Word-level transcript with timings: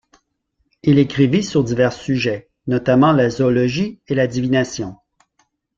Il 0.81 0.97
écrivit 0.97 1.43
sur 1.43 1.63
divers 1.63 1.93
sujets, 1.93 2.49
notamment 2.65 3.11
la 3.11 3.29
zoologie 3.29 4.01
et 4.07 4.15
la 4.15 4.25
divination. 4.25 4.97